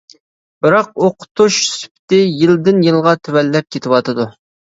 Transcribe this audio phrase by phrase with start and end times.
[0.65, 4.27] بىراق ئوقۇتۇش سۈپىتى يىلدىن يىلغا تۆۋەنلەپ كېتىۋاتىدۇ.